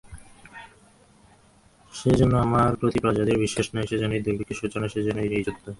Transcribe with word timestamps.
সেইজন্য 1.93 2.33
আমার 2.37 2.69
প্রতি 2.75 2.99
প্রজাদের 2.99 3.37
বিশ্বাস 3.37 3.67
নাই, 3.75 3.85
সেইজন্যই 3.87 4.23
দুর্ভিক্ষের 4.25 4.59
সূচনা, 4.61 4.85
সেইজন্যই 4.87 5.29
এই 5.37 5.43
যুদ্ধ। 5.43 5.65